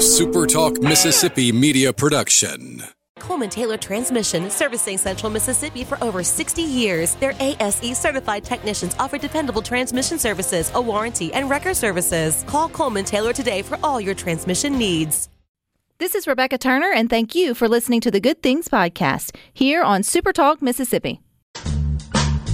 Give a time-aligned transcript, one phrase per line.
[0.00, 2.82] A SuperTalk Mississippi media production.
[3.18, 7.16] Coleman Taylor Transmission, servicing Central Mississippi for over 60 years.
[7.16, 12.46] Their ASE certified technicians offer dependable transmission services, a warranty, and record services.
[12.46, 15.28] Call Coleman Taylor today for all your transmission needs.
[15.98, 19.82] This is Rebecca Turner, and thank you for listening to the Good Things Podcast here
[19.82, 21.20] on Super Talk Mississippi.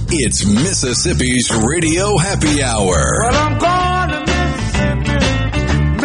[0.09, 4.26] It's Mississippi's Radio Happy Hour.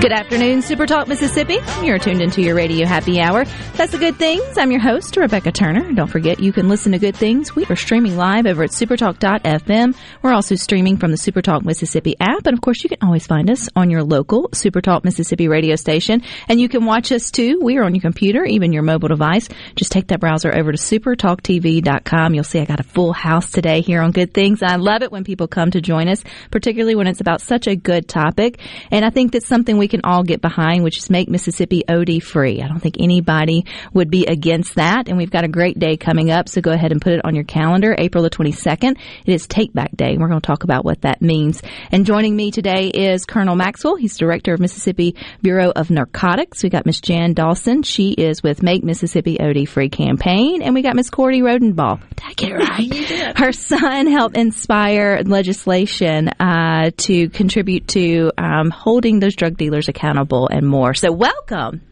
[0.00, 1.58] Good afternoon, Super Talk Mississippi.
[1.82, 3.44] You're tuned into your radio happy hour.
[3.74, 4.56] That's the good things.
[4.56, 5.90] I'm your host, Rebecca Turner.
[5.92, 7.56] Don't forget you can listen to good things.
[7.56, 9.96] We are streaming live over at supertalk.fm.
[10.22, 12.46] We're also streaming from the Supertalk Mississippi app.
[12.46, 16.22] And of course, you can always find us on your local Supertalk Mississippi radio station.
[16.46, 17.58] And you can watch us too.
[17.60, 19.48] We are on your computer, even your mobile device.
[19.74, 22.34] Just take that browser over to supertalktv.com.
[22.34, 24.62] You'll see I got a full house today here on Good Things.
[24.62, 27.74] I love it when people come to join us, particularly when it's about such a
[27.74, 28.60] good topic.
[28.92, 32.22] And I think that's something we can all get behind, which is make Mississippi OD
[32.22, 32.62] free.
[32.62, 35.08] I don't think anybody would be against that.
[35.08, 36.48] And we've got a great day coming up.
[36.48, 38.96] So go ahead and put it on your calendar, April the 22nd.
[39.24, 40.16] It is Take Back Day.
[40.16, 41.62] We're going to talk about what that means.
[41.90, 43.96] And joining me today is Colonel Maxwell.
[43.96, 46.62] He's director of Mississippi Bureau of Narcotics.
[46.62, 47.82] We got Miss Jan Dawson.
[47.82, 50.62] She is with Make Mississippi OD Free campaign.
[50.62, 52.00] And we got Miss Cordie Rodenbaugh.
[52.16, 53.38] Did I get it right?
[53.38, 60.48] Her son helped inspire legislation uh, to contribute to um, holding those drug dealers accountable
[60.48, 60.94] and more.
[60.94, 61.82] So welcome.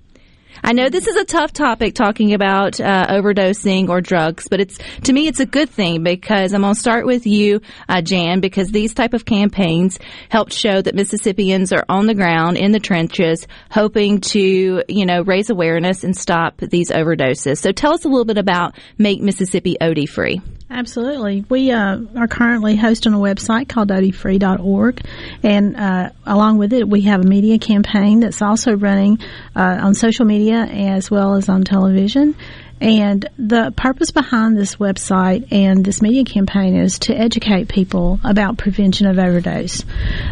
[0.63, 4.79] I know this is a tough topic talking about uh, overdosing or drugs, but it's
[5.03, 8.41] to me it's a good thing because I'm going to start with you, uh, Jan,
[8.41, 9.99] because these type of campaigns
[10.31, 15.23] help show that Mississippians are on the ground in the trenches, hoping to you know
[15.23, 17.59] raise awareness and stop these overdoses.
[17.59, 20.41] So tell us a little bit about Make Mississippi OD Free.
[20.75, 21.45] Absolutely.
[21.49, 25.03] We uh, are currently hosting a website called odfree.org,
[25.45, 29.21] and uh, along with it, we have a media campaign that's also running
[29.55, 32.35] uh, on social media as well as on television.
[32.81, 38.59] And the purpose behind this website and this media campaign is to educate people about
[38.59, 39.85] prevention of overdose.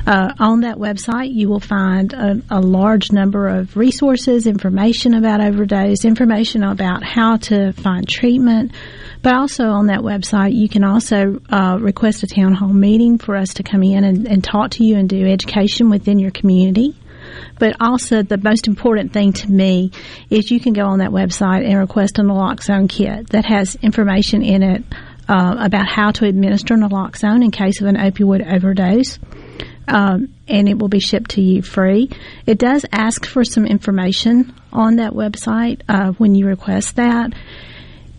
[0.06, 5.40] Uh, on that website, you will find a, a, large number of resources, information about
[5.40, 8.72] overdose, information about how to find treatment.
[9.22, 13.36] But also on that website, you can also uh, request a town hall meeting for
[13.36, 16.96] us to come in and, and talk to you and do education within your community.
[17.58, 19.92] But also, the most important thing to me
[20.28, 24.42] is you can go on that website and request a naloxone kit that has information
[24.42, 24.84] in it
[25.28, 29.20] uh, about how to administer naloxone in case of an opioid overdose.
[29.86, 32.10] Um, and it will be shipped to you free.
[32.46, 37.32] It does ask for some information on that website uh, when you request that.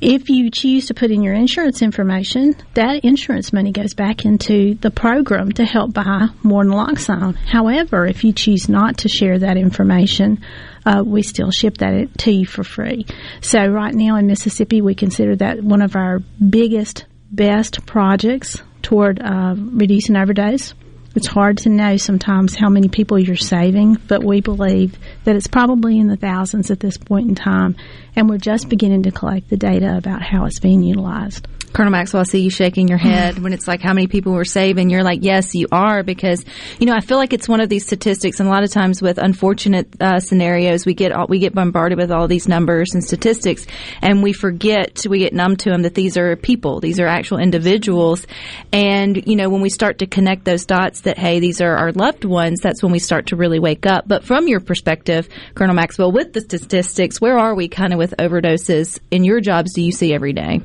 [0.06, 4.75] If you choose to put in your insurance information, that insurance money goes back into
[4.75, 7.38] the program to help buy more naloxone.
[7.38, 10.44] However, if you choose not to share that information,
[10.86, 13.06] uh, we still ship that to you for free.
[13.40, 16.19] So right now in Mississippi, we consider that one of our
[16.50, 20.74] biggest, best projects toward uh, reducing overdose.
[21.16, 25.47] It's hard to know sometimes how many people you're saving, but we believe that it's
[25.47, 27.75] probably in the thousands at this point in time,
[28.16, 31.47] and we're just beginning to collect the data about how it's being utilized.
[31.74, 34.44] Colonel Maxwell, I see you shaking your head when it's like how many people we're
[34.44, 34.91] saving.
[34.91, 36.46] You're like, yes, you are, because
[36.79, 39.01] you know I feel like it's one of these statistics, and a lot of times
[39.01, 43.03] with unfortunate uh, scenarios, we get all, we get bombarded with all these numbers and
[43.03, 43.66] statistics,
[44.03, 47.40] and we forget we get numb to them that these are people, these are actual
[47.40, 48.28] individuals,
[48.72, 51.91] and you know when we start to connect those dots that hey, these are our
[51.91, 54.07] loved ones, that's when we start to really wake up.
[54.07, 58.16] But from your perspective, Colonel Maxwell, with the statistics, where are we kind of with
[58.20, 59.74] overdoses in your jobs?
[59.74, 60.60] Do you see every day?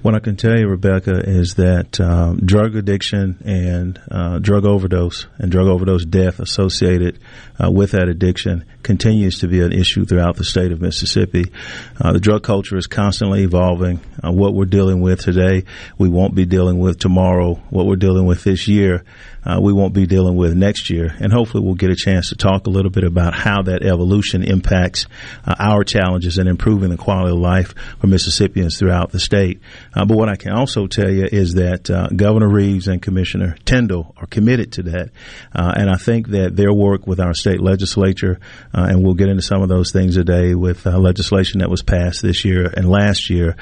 [0.00, 5.26] What I can tell you, Rebecca, is that um, drug addiction and uh, drug overdose
[5.38, 7.20] and drug overdose death associated
[7.62, 11.52] uh, with that addiction continues to be an issue throughout the state of Mississippi.
[12.00, 14.00] Uh, the drug culture is constantly evolving.
[14.24, 15.64] Uh, what we're dealing with today,
[15.98, 17.54] we won't be dealing with tomorrow.
[17.70, 19.04] What we're dealing with this year,
[19.44, 21.14] uh, we won't be dealing with next year.
[21.18, 24.42] And hopefully we'll get a chance to talk a little bit about how that evolution
[24.42, 25.06] impacts
[25.44, 29.60] uh, our challenges in improving the quality of life for Mississippians throughout the state.
[29.94, 33.56] Uh, but what I can also tell you is that uh, Governor Reeves and Commissioner
[33.64, 35.10] Tindell are committed to that,
[35.54, 38.38] uh, and I think that their work with our state legislature,
[38.74, 42.22] uh, and we'll get into some of those things today with legislation that was passed
[42.22, 43.56] this year and last year,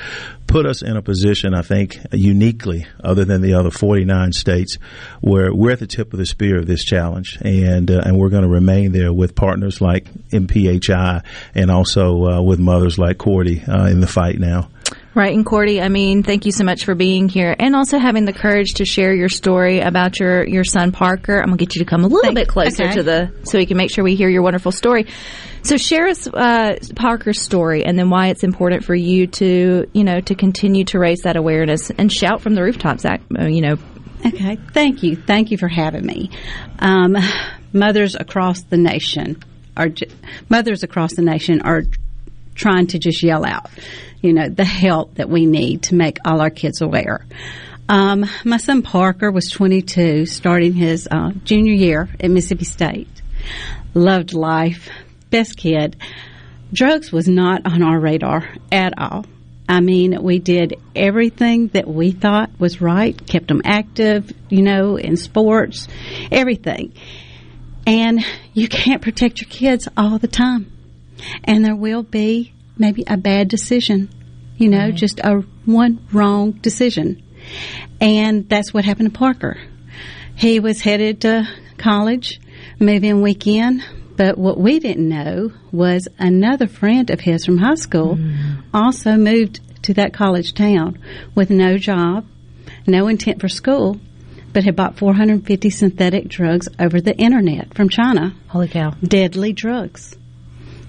[0.47, 4.79] put us in a position, I think, uniquely, other than the other 49 states,
[5.21, 8.29] where we're at the tip of the spear of this challenge, and uh, and we're
[8.29, 11.25] going to remain there with partners like MPHI
[11.55, 14.69] and also uh, with mothers like Cordie uh, in the fight now.
[15.13, 18.27] Right, and Cordie, I mean, thank you so much for being here and also having
[18.27, 21.39] the courage to share your story about your, your son Parker.
[21.39, 22.95] I'm gonna get you to come a little Thank- bit closer okay.
[22.95, 25.07] to the so we can make sure we hear your wonderful story.
[25.63, 30.05] So share us uh, Parker's story and then why it's important for you to you
[30.05, 33.05] know to continue to raise that awareness and shout from the rooftops.
[33.05, 33.77] Uh, you know,
[34.27, 35.17] Okay, thank you.
[35.17, 36.31] Thank you for having me.
[36.79, 37.17] Um,
[37.73, 39.43] mothers across the nation
[39.77, 40.09] are j-
[40.49, 41.83] mothers across the nation are
[42.55, 43.71] trying to just yell out,
[44.21, 47.25] you know, the help that we need to make all our kids aware.
[47.89, 53.23] Um, my son Parker was 22, starting his uh, junior year at Mississippi State.
[53.95, 54.89] Loved life,
[55.31, 55.97] best kid.
[56.73, 59.25] Drugs was not on our radar at all.
[59.71, 64.97] I mean, we did everything that we thought was right, kept them active, you know,
[64.97, 65.87] in sports,
[66.33, 66.93] everything.
[67.87, 68.19] And
[68.53, 70.73] you can't protect your kids all the time.
[71.45, 74.11] And there will be maybe a bad decision,
[74.57, 77.23] you know, just a one wrong decision.
[78.01, 79.57] And that's what happened to Parker.
[80.35, 82.41] He was headed to college,
[82.81, 83.85] move-in weekend,
[84.21, 88.63] but what we didn't know was another friend of his from high school mm.
[88.75, 90.99] also moved to that college town
[91.35, 92.27] with no job,
[92.87, 93.99] no intent for school,
[94.53, 98.35] but had bought 450 synthetic drugs over the internet from China.
[98.49, 98.91] holy cow!
[99.03, 100.19] Deadly drugs.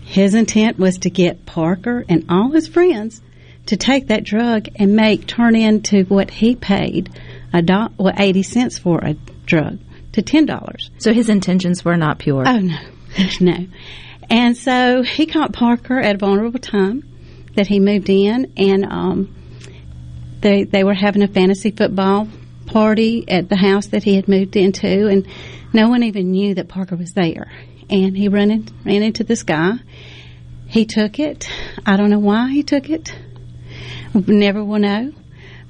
[0.03, 3.21] His intent was to get Parker and all his friends
[3.67, 7.09] to take that drug and make turn into what he paid
[7.53, 9.13] a do- well, 80 cents for a
[9.45, 9.79] drug
[10.11, 10.89] to $10.
[10.97, 12.43] So his intentions were not pure.
[12.45, 12.77] Oh no,
[13.41, 13.67] no.
[14.29, 17.03] And so he caught Parker at a vulnerable time
[17.55, 19.35] that he moved in, and um,
[20.39, 22.27] they they were having a fantasy football
[22.65, 25.27] party at the house that he had moved into, and
[25.73, 27.51] no one even knew that Parker was there.
[27.89, 29.73] And he ran in, ran into this guy.
[30.67, 31.49] He took it.
[31.85, 33.13] I don't know why he took it.
[34.13, 35.11] Never will know.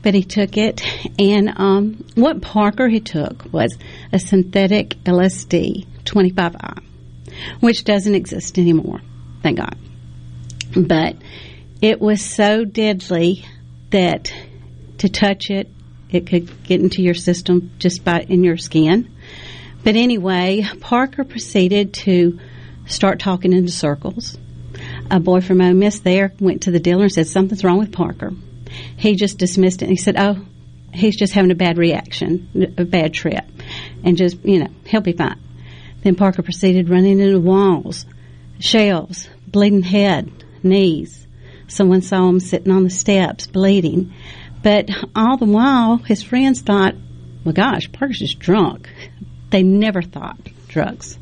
[0.03, 0.81] But he took it,
[1.19, 3.77] and um, what Parker he took was
[4.11, 6.83] a synthetic LSD 25I,
[7.59, 9.01] which doesn't exist anymore,
[9.41, 9.75] thank God.
[10.75, 11.17] But
[11.81, 13.45] it was so deadly
[13.89, 14.33] that
[14.99, 15.69] to touch it,
[16.09, 19.15] it could get into your system just by in your skin.
[19.83, 22.39] But anyway, Parker proceeded to
[22.85, 24.37] start talking into circles.
[25.09, 27.91] A boy from Ole Miss there went to the dealer and said something's wrong with
[27.91, 28.31] Parker.
[28.97, 29.89] He just dismissed it.
[29.89, 30.45] He said, "Oh,
[30.93, 33.43] he's just having a bad reaction, a bad trip,
[34.03, 35.39] and just you know he'll be fine."
[36.03, 38.05] Then Parker proceeded running into walls,
[38.59, 40.31] shelves, bleeding head,
[40.63, 41.27] knees.
[41.67, 44.13] Someone saw him sitting on the steps, bleeding.
[44.63, 46.95] But all the while, his friends thought,
[47.43, 48.89] "Well, gosh, Parker's just drunk."
[49.49, 51.17] They never thought drugs.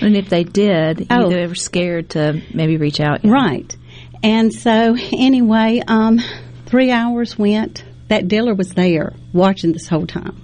[0.00, 1.28] And if they did, Oh.
[1.28, 3.24] they were scared to maybe reach out.
[3.24, 3.74] Right.
[4.22, 6.20] And so, anyway, um,
[6.66, 7.84] three hours went.
[8.08, 10.36] That dealer was there watching this whole time.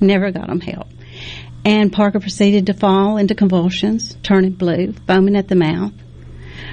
[0.00, 0.88] Never got him help.
[1.64, 5.92] And Parker proceeded to fall into convulsions, turning blue, foaming at the mouth.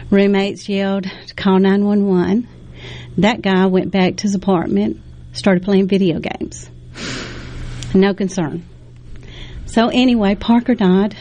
[0.10, 2.48] Roommates yelled to call 911.
[3.18, 5.02] That guy went back to his apartment,
[5.34, 6.70] started playing video games.
[7.94, 8.66] No concern.
[9.66, 11.16] So, anyway, Parker died.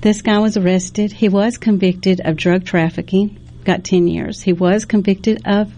[0.00, 1.12] This guy was arrested.
[1.12, 4.42] He was convicted of drug trafficking, got 10 years.
[4.42, 5.72] He was convicted of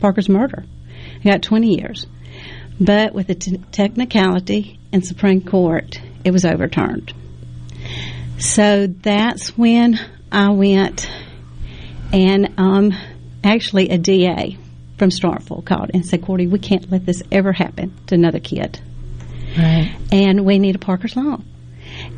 [0.00, 0.64] Parker's murder,
[1.20, 2.06] he got 20 years.
[2.80, 7.12] But with a technicality in Supreme Court, it was overturned.
[8.38, 9.98] So that's when
[10.30, 11.08] I went
[12.12, 12.92] and um,
[13.42, 14.56] actually a DA
[14.96, 18.80] from Starkville called and said, Cordie, we can't let this ever happen to another kid.
[19.56, 19.96] Right.
[20.12, 21.38] And we need a Parker's Law.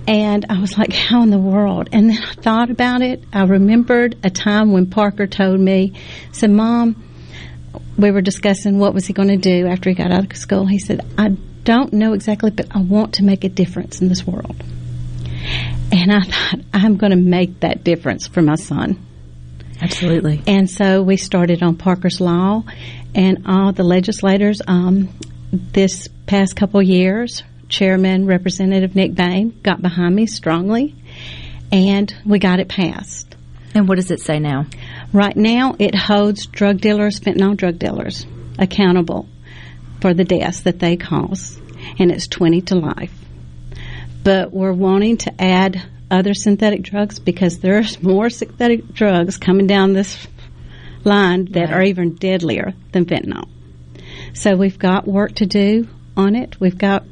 [0.06, 1.88] And I was like, how in the world?
[1.92, 3.22] And then I thought about it.
[3.32, 5.94] I remembered a time when Parker told me,
[6.32, 7.02] said, Mom,
[7.96, 10.66] we were discussing what was he going to do after he got out of school.
[10.66, 14.26] He said, I don't know exactly, but I want to make a difference in this
[14.26, 14.56] world.
[15.92, 19.06] And I thought, I'm going to make that difference for my son.
[19.80, 20.42] Absolutely.
[20.46, 22.64] And so we started on Parker's Law,
[23.14, 25.08] and all the legislators um,
[25.52, 30.94] this past couple years, Chairman Representative Nick Bain got behind me strongly,
[31.72, 33.34] and we got it passed.
[33.74, 34.66] And what does it say now?
[35.12, 38.26] Right now, it holds drug dealers, fentanyl drug dealers,
[38.58, 39.28] accountable
[40.00, 41.60] for the deaths that they cause,
[41.98, 43.12] and it's 20 to life.
[44.22, 49.92] But we're wanting to add other synthetic drugs because there's more synthetic drugs coming down
[49.92, 50.26] this
[51.04, 53.48] line that are even deadlier than fentanyl.
[54.34, 56.60] So we've got work to do on it.
[56.60, 57.04] We've got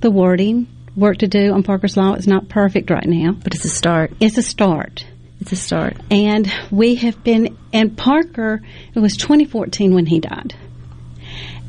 [0.00, 2.14] the wording work to do on Parker's Law.
[2.14, 3.32] It's not perfect right now.
[3.32, 4.12] But it's a start.
[4.20, 5.04] It's a start.
[5.40, 5.96] It's a start.
[6.10, 8.62] And we have been, and Parker,
[8.94, 10.54] it was 2014 when he died.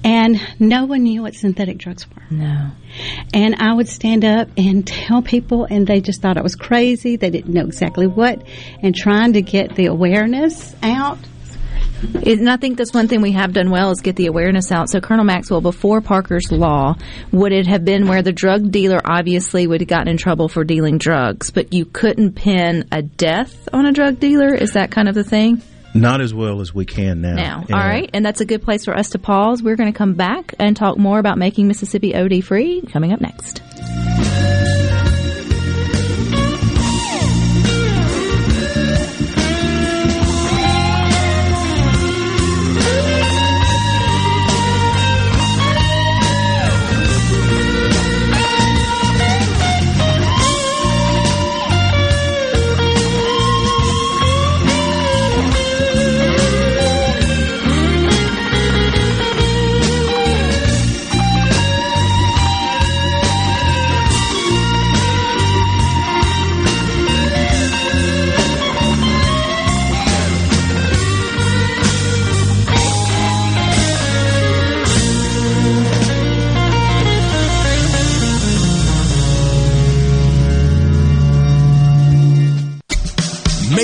[0.06, 2.22] And no one knew what synthetic drugs were.
[2.30, 2.70] No.
[3.34, 7.16] And I would stand up and tell people, and they just thought I was crazy.
[7.16, 8.44] They didn't know exactly what.
[8.84, 11.18] And trying to get the awareness out.
[12.22, 14.72] It, and I think that's one thing we have done well is get the awareness
[14.72, 14.90] out.
[14.92, 16.98] So, Colonel Maxwell, before Parker's Law,
[17.32, 20.64] would it have been where the drug dealer obviously would have gotten in trouble for
[20.64, 24.54] dealing drugs, but you couldn't pin a death on a drug dealer?
[24.54, 25.64] Is that kind of the thing?
[25.96, 27.36] Not as well as we can now.
[27.36, 29.64] Now, And- all right, and that's a good place for us to pause.
[29.64, 33.22] We're going to come back and talk more about making Mississippi OD free coming up
[33.22, 33.62] next.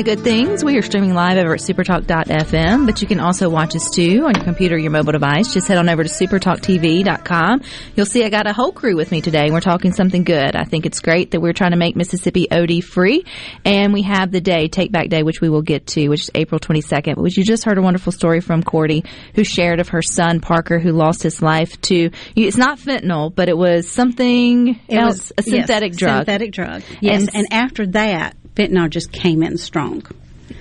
[0.00, 0.64] To Good Things.
[0.64, 4.34] We are streaming live over at supertalk.fm, but you can also watch us too on
[4.34, 5.52] your computer or your mobile device.
[5.52, 7.60] Just head on over to supertalktv.com.
[7.96, 9.50] You'll see I got a whole crew with me today.
[9.50, 10.56] We're talking something good.
[10.56, 13.26] I think it's great that we're trying to make Mississippi OD free.
[13.66, 16.30] And we have the day, Take Back Day, which we will get to, which is
[16.34, 17.16] April 22nd.
[17.22, 19.04] But you just heard a wonderful story from Cordie,
[19.34, 23.50] who shared of her son, Parker, who lost his life to, it's not fentanyl, but
[23.50, 26.20] it was something It else, a was- yes, synthetic drug.
[26.20, 26.82] Synthetic drug.
[27.02, 27.20] Yes.
[27.26, 30.02] And- And, after that, fentanyl just came in strong.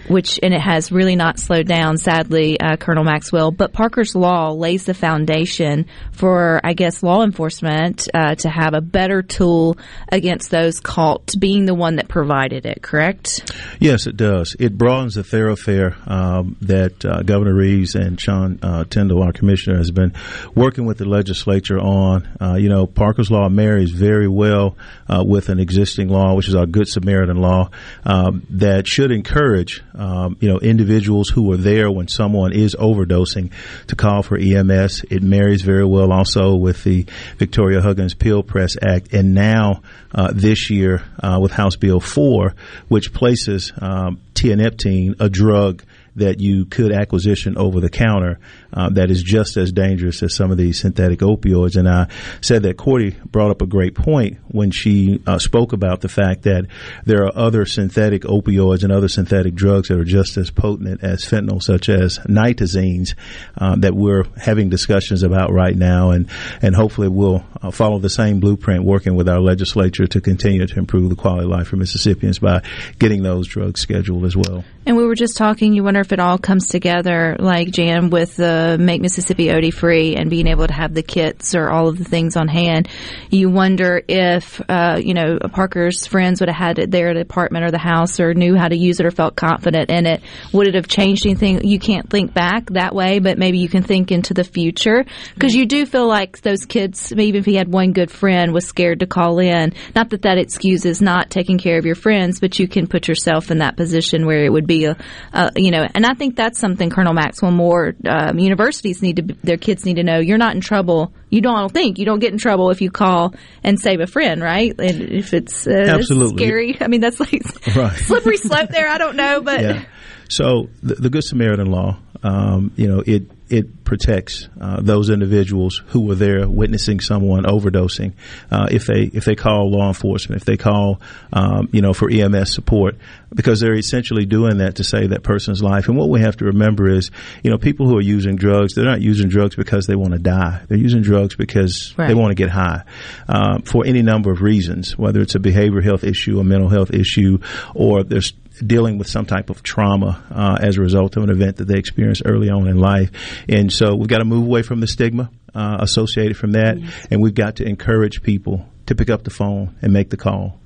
[0.09, 3.51] Which and it has really not slowed down, sadly, uh, Colonel Maxwell.
[3.51, 8.81] But Parker's Law lays the foundation for, I guess, law enforcement uh, to have a
[8.81, 9.77] better tool
[10.11, 12.81] against those caught being the one that provided it.
[12.81, 13.51] Correct?
[13.79, 14.55] Yes, it does.
[14.59, 19.77] It broadens the thoroughfare um, that uh, Governor Reeves and Sean uh, Tindell, our commissioner,
[19.77, 20.13] has been
[20.55, 22.27] working with the legislature on.
[22.41, 24.75] Uh, you know, Parker's Law marries very well
[25.07, 27.69] uh, with an existing law, which is our Good Samaritan law,
[28.05, 33.51] um, that should encourage, um, you know, individuals who are there when someone is overdosing
[33.87, 35.03] to call for EMS.
[35.09, 37.05] It marries very well also with the
[37.37, 39.81] Victoria Huggins Pill Press Act, and now
[40.15, 42.55] uh, this year uh, with House Bill 4,
[42.87, 45.83] which places um, tianeptine, a drug
[46.19, 48.39] that you could acquisition over the counter
[48.73, 51.75] uh, that is just as dangerous as some of these synthetic opioids.
[51.75, 52.07] And I
[52.41, 56.43] said that Cordie brought up a great point when she uh, spoke about the fact
[56.43, 56.67] that
[57.05, 61.23] there are other synthetic opioids and other synthetic drugs that are just as potent as
[61.23, 63.15] fentanyl, such as nitazenes,
[63.57, 66.11] uh, that we're having discussions about right now.
[66.11, 66.29] And,
[66.61, 70.79] and hopefully we'll uh, follow the same blueprint working with our legislature to continue to
[70.79, 72.61] improve the quality of life for Mississippians by
[72.99, 74.63] getting those drugs scheduled as well.
[74.85, 75.73] And we were just talking.
[75.73, 80.15] You wonder if it all comes together, like Jan, with the Make Mississippi OD Free
[80.15, 82.87] and being able to have the kits or all of the things on hand.
[83.29, 87.21] You wonder if, uh, you know, Parker's friends would have had it there at the
[87.21, 90.21] apartment or the house or knew how to use it or felt confident in it.
[90.53, 91.65] Would it have changed anything?
[91.67, 95.55] You can't think back that way, but maybe you can think into the future because
[95.55, 98.99] you do feel like those kids, even if he had one good friend, was scared
[99.01, 99.73] to call in.
[99.95, 103.51] Not that that excuses not taking care of your friends, but you can put yourself
[103.51, 104.97] in that position where it would be a,
[105.33, 109.36] a you know, and I think that's something Colonel Maxwell more um, universities need to
[109.43, 110.19] their kids need to know.
[110.19, 111.13] You're not in trouble.
[111.29, 114.41] You don't think you don't get in trouble if you call and save a friend,
[114.41, 114.74] right?
[114.79, 116.43] And if it's, uh, Absolutely.
[116.43, 116.77] scary.
[116.81, 117.43] I mean, that's like
[117.75, 117.96] Right.
[117.98, 118.88] slippery slope there.
[118.88, 119.86] I don't know, but yeah.
[120.29, 125.81] So the, the Good Samaritan law, um, you know, it it protects uh, those individuals
[125.87, 128.13] who were there witnessing someone overdosing.
[128.51, 131.01] Uh, if they if they call law enforcement, if they call
[131.33, 132.95] um, you know for EMS support,
[133.33, 135.87] because they're essentially doing that to save that person's life.
[135.87, 137.09] And what we have to remember is,
[137.43, 140.19] you know, people who are using drugs, they're not using drugs because they want to
[140.19, 140.61] die.
[140.67, 142.07] They're using drugs because Right.
[142.07, 142.83] they want to get high
[143.27, 146.91] uh, for any number of reasons, whether it's a behavioral health issue, a mental health
[146.93, 147.39] issue,
[147.73, 148.33] or they're s-
[148.65, 151.77] dealing with some type of trauma uh, as a result of an event that they
[151.77, 153.11] experienced early on in life.
[153.47, 156.77] And so we've got to move away from the stigma uh, associated from that,
[157.09, 160.58] and we've got to encourage people to pick up the phone and make the call.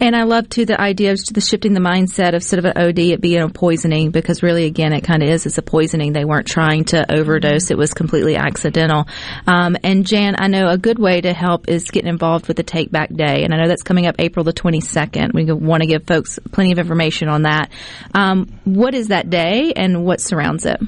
[0.00, 2.76] And I love too the idea of the shifting the mindset of sort of an
[2.76, 5.46] OD, it being a poisoning because really, again, it kind of is.
[5.46, 6.12] It's a poisoning.
[6.12, 7.70] They weren't trying to overdose.
[7.70, 9.08] It was completely accidental.
[9.46, 12.62] Um, and Jan, I know a good way to help is getting involved with the
[12.62, 15.32] Take Back Day, and I know that's coming up April the 22nd.
[15.32, 17.70] We want to give folks plenty of information on that.
[18.14, 20.80] Um, what is that day and what surrounds it?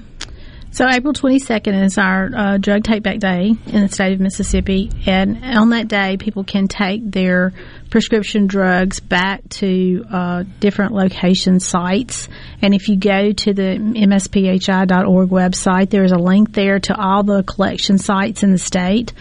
[0.76, 4.90] So April 22nd is our uh, drug take back day in the state of Mississippi,
[5.06, 7.54] and on that day, people can take their
[7.88, 12.28] prescription drugs back to uh, different location sites.
[12.60, 17.22] And if you go to the msphi.org website, there is a link there to all
[17.22, 19.14] the collection sites in the state.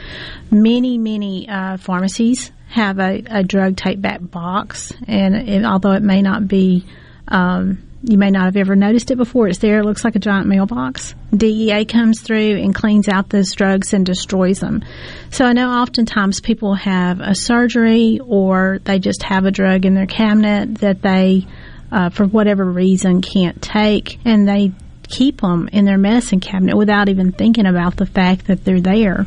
[0.51, 6.03] Many, many uh, pharmacies have a, a drug take back box, and it, although it
[6.03, 6.85] may not be
[7.29, 9.47] um, you may not have ever noticed it before.
[9.47, 9.79] It's there.
[9.79, 11.15] It looks like a giant mailbox.
[11.35, 14.83] DEA comes through and cleans out those drugs and destroys them.
[15.31, 19.95] So I know oftentimes people have a surgery or they just have a drug in
[19.95, 21.47] their cabinet that they,
[21.91, 24.71] uh, for whatever reason, can't take, and they
[25.07, 29.25] keep them in their medicine cabinet without even thinking about the fact that they're there.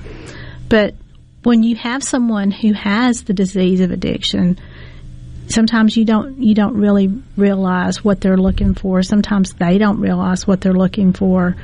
[0.68, 0.94] But
[1.42, 4.58] when you have someone who has the disease of addiction,
[5.48, 9.02] sometimes you don't you don't really realize what they're looking for.
[9.02, 11.56] Sometimes they don't realize what they're looking for.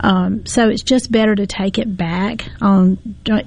[0.00, 2.98] Um, so it's just better to take it back on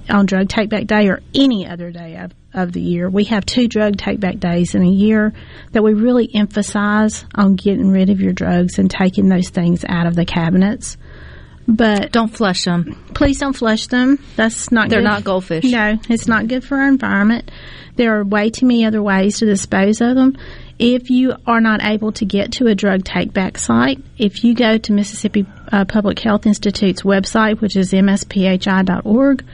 [0.09, 3.09] on drug take back day or any other day of, of the year.
[3.09, 5.33] We have two drug take back days in a year
[5.73, 10.07] that we really emphasize on getting rid of your drugs and taking those things out
[10.07, 10.97] of the cabinets.
[11.67, 12.95] But Don't flush them.
[13.15, 14.19] please don't flush them.
[14.35, 15.05] That's not They're good.
[15.05, 15.63] not goldfish.
[15.63, 17.49] No, it's not good for our environment.
[17.95, 20.37] There are way too many other ways to dispose of them.
[20.77, 24.53] If you are not able to get to a drug take back site, if you
[24.53, 29.45] go to Mississippi uh, Public Health Institute's website, which is msphi.org,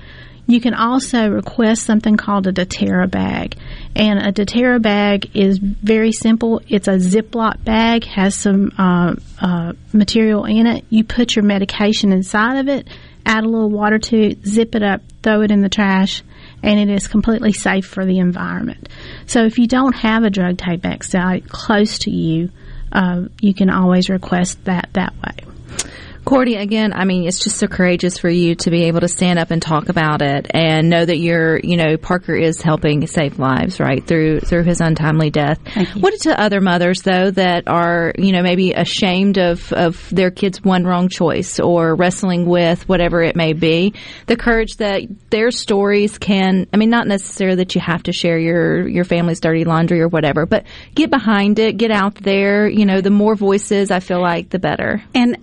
[0.48, 3.56] you can also request something called a Deterra bag.
[3.96, 6.62] And a Deterra bag is very simple.
[6.68, 10.86] It's a Ziploc bag, has some uh, uh, material in it.
[10.90, 12.88] You put your medication inside of it,
[13.26, 16.24] add a little water to it, zip it up, throw it in the trash,
[16.64, 18.88] and it is completely safe for the environment.
[19.26, 22.50] So if you don't have a drug take back site close to you,
[22.92, 25.86] uh, you can always request that that way.
[26.24, 29.40] Cordie, again, I mean, it's just so courageous for you to be able to stand
[29.40, 33.40] up and talk about it and know that you're, you know, Parker is helping save
[33.40, 35.60] lives, right, through through his untimely death.
[35.96, 40.64] What to other mothers though that are, you know, maybe ashamed of of their kids'
[40.64, 43.94] one wrong choice or wrestling with whatever it may be,
[44.28, 46.68] the courage that their stories can.
[46.72, 50.08] I mean, not necessarily that you have to share your your family's dirty laundry or
[50.08, 52.68] whatever, but get behind it, get out there.
[52.68, 55.04] You know, the more voices, I feel like, the better.
[55.16, 55.38] And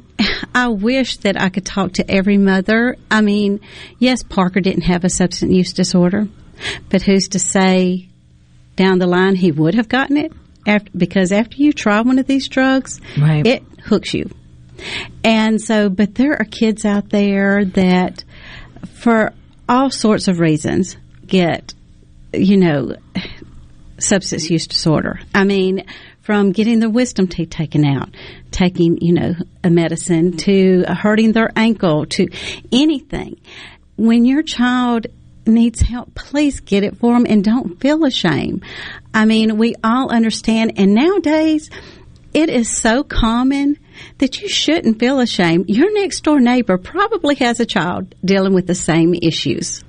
[0.59, 2.97] I wish that I could talk to every mother.
[3.11, 3.61] I mean,
[4.01, 6.27] yes, Parker didn't have a substance use disorder,
[6.89, 8.09] but who's to say
[8.75, 10.33] down the line he would have gotten it?
[10.67, 13.47] After, because after you try one of these drugs, Right.
[13.47, 14.31] it hooks you.
[15.23, 18.25] And so, but there are kids out there that,
[18.95, 19.33] for
[19.69, 21.73] all sorts of reasons, get,
[22.33, 22.97] you know,
[23.99, 25.21] substance use disorder.
[25.35, 25.85] I mean,
[26.29, 28.11] from getting their wisdom teeth taken out,
[28.51, 32.29] taking, you know, a medicine to uh, hurting their ankle to
[32.71, 33.41] anything.
[33.97, 35.07] When your child
[35.47, 38.63] needs help, please get it for them and don't feel ashamed.
[39.15, 41.71] I mean, we all understand and nowadays
[42.35, 43.79] it is so common
[44.19, 45.71] that you shouldn't feel ashamed.
[45.71, 49.83] Your next door neighbor probably has a child dealing with the same issues.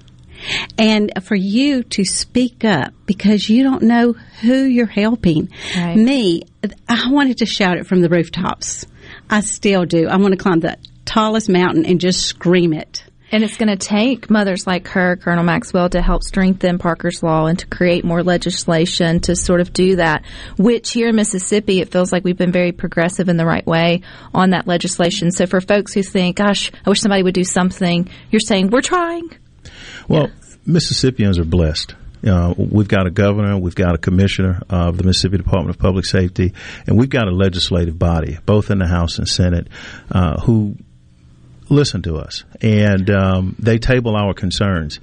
[0.78, 5.50] And for you to speak up because you don't know who you're helping.
[5.76, 5.96] Right.
[5.96, 6.44] Me,
[6.88, 8.86] I wanted to shout it from the rooftops.
[9.30, 10.08] I still do.
[10.08, 13.04] I want to climb the tallest mountain and just scream it.
[13.32, 17.46] And it's going to take mothers like her, Colonel Maxwell, to help strengthen Parker's Law
[17.46, 20.24] and to create more legislation to sort of do that.
[20.58, 24.02] Which here in Mississippi, it feels like we've been very progressive in the right way
[24.34, 25.32] on that legislation.
[25.32, 28.82] So for folks who think, gosh, I wish somebody would do something, you're saying, we're
[28.82, 29.30] trying.
[30.08, 30.30] Well,
[30.66, 31.96] Mississippians are blessed.
[32.26, 36.06] Uh, we've got a governor, we've got a commissioner of the Mississippi Department of Public
[36.06, 36.54] Safety,
[36.86, 39.68] and we've got a legislative body, both in the House and Senate,
[40.12, 40.76] uh, who
[41.70, 45.00] listen to us and um, they table our concerns.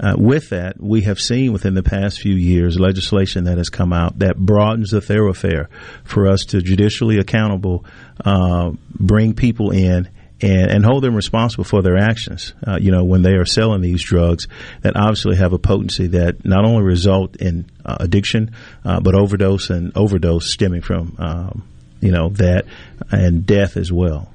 [0.00, 3.92] Uh, with that, we have seen within the past few years legislation that has come
[3.92, 5.68] out that broadens the thoroughfare
[6.02, 7.84] for us to judicially accountable,
[8.24, 10.08] uh, bring people in
[10.44, 12.54] and, and hold them responsible for their actions.
[12.66, 14.46] Uh, you know, when they are selling these drugs
[14.82, 18.54] that obviously have a potency that not only result in uh, addiction,
[18.84, 21.68] uh, but overdose and overdose stemming from, um,
[22.00, 22.66] you know, that
[23.10, 24.33] and death as well.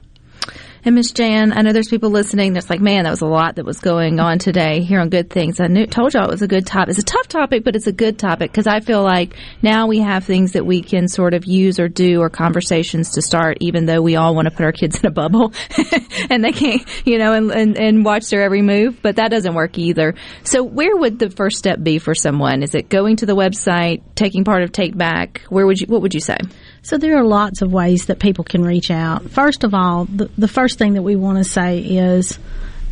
[0.86, 3.56] And Miss Jan, I know there's people listening that's like, man, that was a lot
[3.56, 5.60] that was going on today here on Good Things.
[5.60, 6.92] I knew, told y'all it was a good topic.
[6.92, 10.00] It's a tough topic, but it's a good topic because I feel like now we
[10.00, 13.88] have things that we can sort of use or do or conversations to start, even
[13.88, 15.52] though we all want to put our kids in a bubble
[16.30, 19.56] and they can't, you know, and, and, and watch their every move, but that doesn't
[19.56, 20.16] work either.
[20.44, 22.64] So where would the first step be for someone?
[22.64, 25.42] Is it going to the website, taking part of Take Back?
[25.50, 26.38] Where would you, what would you say?
[26.82, 29.30] So there are lots of ways that people can reach out.
[29.30, 32.40] First of all, the, the first thing that we want to say is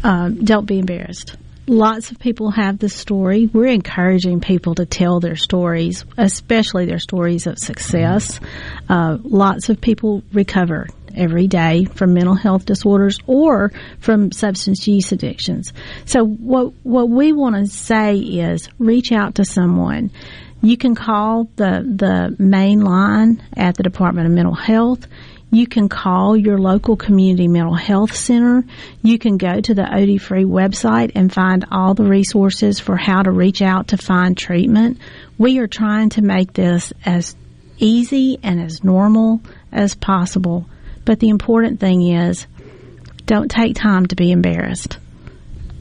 [0.03, 1.35] um, don't be embarrassed.
[1.69, 3.47] Lots of people have this story.
[3.51, 8.39] We're encouraging people to tell their stories, especially their stories of success.
[8.87, 15.11] Uh, lots of people recover every day from mental health disorders or from substance use
[15.11, 15.73] addictions.
[16.05, 20.11] So what what we want to say is reach out to someone.
[20.61, 25.07] You can call the the main line at the Department of Mental Health.
[25.49, 28.65] You can call your local community mental health center.
[29.01, 33.23] You can go to the OD Free website and find all the resources for how
[33.23, 34.97] to reach out to find treatment.
[35.37, 37.35] We are trying to make this as
[37.77, 39.41] easy and as normal
[39.71, 40.65] as possible.
[41.05, 42.45] But the important thing is
[43.25, 44.97] don't take time to be embarrassed.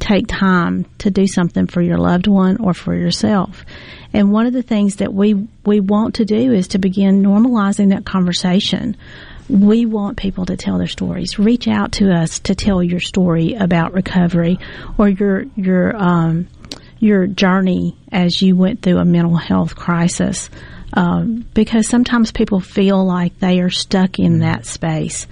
[0.06, 3.64] Take time to do something for your loved one or for yourself.
[4.12, 7.90] And one of the things that we, we want to do is to begin normalizing
[7.90, 8.96] that conversation
[9.48, 11.38] we want people to tell their stories.
[11.38, 14.58] Reach out to us to tell your story about recovery
[14.98, 16.48] or your your um,
[16.98, 20.50] your journey as you went through a mental health crisis.
[20.92, 25.26] Um, because sometimes people feel like they are stuck in that space.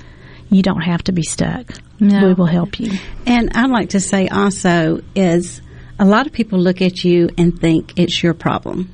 [0.50, 1.72] You don't have to be stuck.
[2.00, 2.28] No.
[2.28, 2.92] We will help you.
[3.26, 5.62] And I'd like to say also is
[5.98, 8.92] a lot of people look at you and think it's your problem.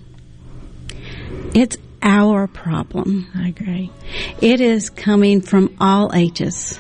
[1.55, 3.27] It's our problem.
[3.35, 3.91] I agree.
[4.41, 6.79] It is coming from all ages,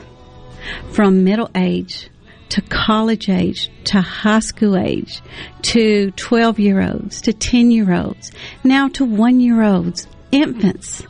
[0.92, 2.11] from middle age
[2.50, 5.22] to college age to high school age
[5.62, 8.33] to 12 year olds to 10 year olds,
[8.64, 11.02] now to one year olds, infants.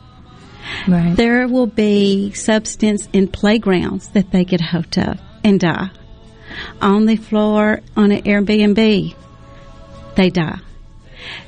[0.87, 1.15] Right.
[1.15, 5.89] There will be substance in playgrounds that they get hooked up and die.
[6.81, 9.15] On the floor on an Airbnb,
[10.15, 10.59] they die.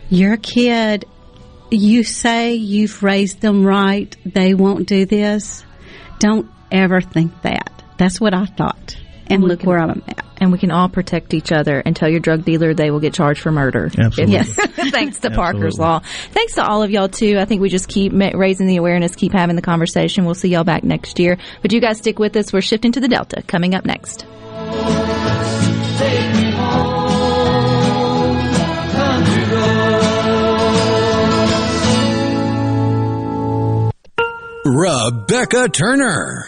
[0.09, 1.05] Your kid
[1.73, 5.65] you say you've raised them right, they won't do this.
[6.19, 7.83] Don't ever think that.
[7.97, 8.97] That's what I thought.
[9.27, 10.25] And We look can- where I'm at.
[10.37, 13.13] And we can all protect each other and tell your drug dealer they will get
[13.13, 13.89] charged for murder.
[13.97, 14.33] Absolutely.
[14.33, 14.49] Yes.
[14.91, 15.79] Thanks to Parker's Absolutely.
[15.85, 15.99] Law.
[16.31, 17.37] Thanks to all of y'all too.
[17.39, 20.25] I think we just keep raising the awareness, keep having the conversation.
[20.25, 21.37] We'll see y'all back next year.
[21.61, 22.51] But you guys stick with us.
[22.51, 24.25] We're shifting to the Delta coming up next.
[34.65, 36.47] Rebecca Turner.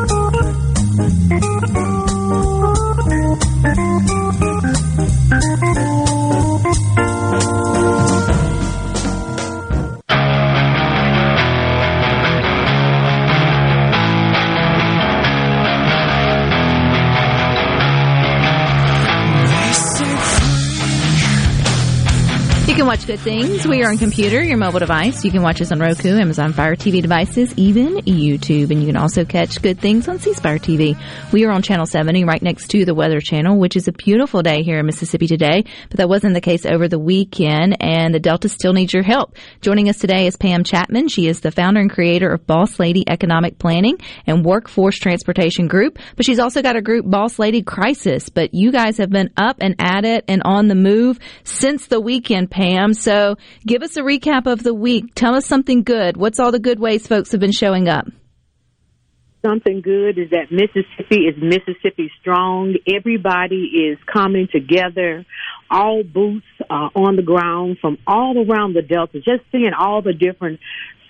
[23.11, 23.67] Good Things.
[23.67, 25.25] We are on computer, your mobile device.
[25.25, 28.71] You can watch us on Roku, Amazon Fire TV devices, even YouTube.
[28.71, 30.97] And you can also catch Good Things on C Spire TV.
[31.33, 34.41] We are on Channel 70 right next to the Weather Channel, which is a beautiful
[34.41, 35.65] day here in Mississippi today.
[35.89, 39.35] But that wasn't the case over the weekend, and the Delta still needs your help.
[39.59, 41.11] Joining us today is Pam Chatman.
[41.11, 45.99] She is the founder and creator of Boss Lady Economic Planning and Workforce Transportation Group.
[46.15, 48.29] But she's also got a group, Boss Lady Crisis.
[48.29, 51.99] But you guys have been up and at it and on the move since the
[51.99, 52.93] weekend, Pam.
[53.01, 55.13] So give us a recap of the week.
[55.15, 56.17] Tell us something good.
[56.17, 58.07] What's all the good ways folks have been showing up?
[59.43, 62.75] something good is that Mississippi is Mississippi strong.
[62.87, 65.25] Everybody is coming together.
[65.69, 69.17] All boots are on the ground from all around the Delta.
[69.17, 70.59] Just seeing all the different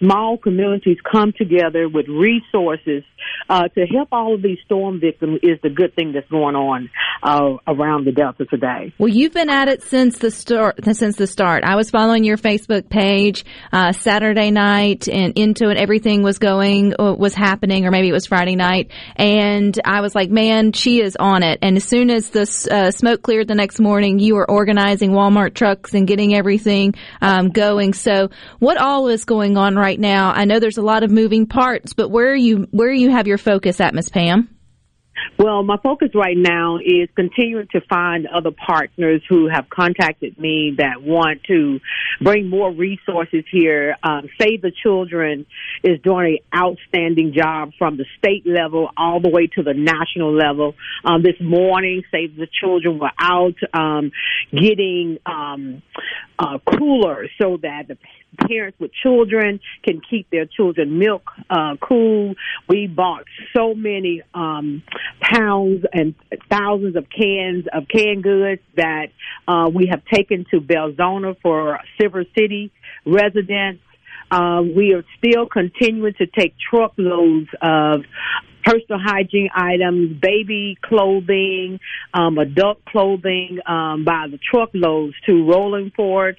[0.01, 3.03] small communities come together with resources
[3.49, 6.89] uh, to help all of these storm victims is the good thing that's going on
[7.23, 8.93] uh, around the Delta today.
[8.97, 10.79] Well, you've been at it since the start.
[10.83, 15.77] Since the start, I was following your Facebook page uh, Saturday night and into it.
[15.77, 20.15] Everything was going uh, was happening, or maybe it was Friday night, and I was
[20.15, 23.55] like, "Man, she is on it." And as soon as the uh, smoke cleared the
[23.55, 27.93] next morning, you were organizing Walmart trucks and getting everything um, going.
[27.93, 30.31] So, what all is going on right now?
[30.31, 33.27] I know there's a lot of moving parts, but where are you where you have
[33.27, 34.49] your focus at, Miss Pam?
[35.37, 40.75] Well, my focus right now is continuing to find other partners who have contacted me
[40.77, 41.79] that want to
[42.21, 43.95] bring more resources here.
[44.03, 45.45] Um, Save the Children
[45.83, 50.33] is doing an outstanding job from the state level all the way to the national
[50.35, 50.75] level.
[51.03, 54.11] Um, this morning, Save the Children were out um,
[54.51, 55.81] getting um,
[56.37, 57.97] uh, coolers so that the
[58.47, 62.35] parents with children can keep their children milk uh, cool.
[62.67, 64.83] We bought so many um,
[65.19, 66.15] pounds and
[66.49, 69.07] thousands of cans of canned goods that
[69.47, 72.71] uh, we have taken to Belzoni for Silver City
[73.05, 73.81] residents.
[74.29, 78.01] Uh, we are still continuing to take truckloads of
[78.63, 81.79] personal hygiene items, baby clothing,
[82.13, 86.35] um, adult clothing um, by the truckloads to Rolling Fork.